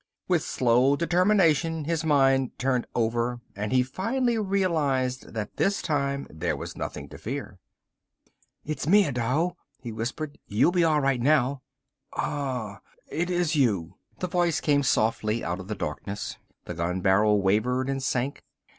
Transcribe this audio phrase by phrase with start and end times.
[0.27, 6.57] With slow determination his mind turned over and he finally realized that this time there
[6.57, 7.59] was nothing to fear.
[8.65, 10.39] "It's me, Adao," he whispered.
[10.47, 11.61] "You'll be all right now."
[12.13, 12.79] "Ahh,
[13.09, 17.87] it is you" the voice came softly out of the darkness, the gun barrel wavered
[17.87, 18.43] and sank.